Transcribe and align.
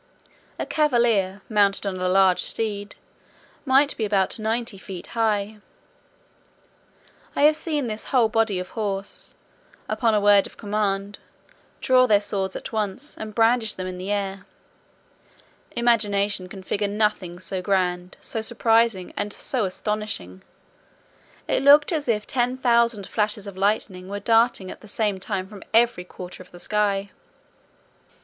A 0.57 0.65
cavalier, 0.65 1.43
mounted 1.47 1.85
on 1.85 1.97
a 1.97 2.09
large 2.09 2.41
steed, 2.41 2.95
might 3.65 3.95
be 3.97 4.03
about 4.03 4.39
ninety 4.39 4.79
feet 4.79 5.05
high. 5.13 5.59
I 7.35 7.43
have 7.43 7.55
seen 7.55 7.85
this 7.85 8.05
whole 8.05 8.27
body 8.27 8.57
of 8.57 8.69
horse, 8.69 9.35
upon 9.87 10.15
a 10.15 10.19
word 10.19 10.47
of 10.47 10.57
command, 10.57 11.19
draw 11.81 12.07
their 12.07 12.19
swords 12.19 12.55
at 12.55 12.71
once, 12.71 13.15
and 13.15 13.35
brandish 13.35 13.75
them 13.75 13.85
in 13.85 13.99
the 13.99 14.09
air. 14.09 14.47
Imagination 15.75 16.49
can 16.49 16.63
figure 16.63 16.87
nothing 16.87 17.37
so 17.39 17.61
grand, 17.61 18.17
so 18.19 18.41
surprising, 18.41 19.13
and 19.15 19.31
so 19.31 19.65
astonishing! 19.65 20.41
It 21.47 21.61
looked 21.61 21.91
as 21.91 22.07
if 22.07 22.25
ten 22.25 22.57
thousand 22.57 23.05
flashes 23.05 23.45
of 23.45 23.55
lightning 23.55 24.09
were 24.09 24.19
darting 24.19 24.71
at 24.71 24.81
the 24.81 24.87
same 24.87 25.19
time 25.19 25.47
from 25.47 25.61
every 25.75 26.05
quarter 26.05 26.41
of 26.41 26.49
the 26.49 26.59
sky. 26.59 27.11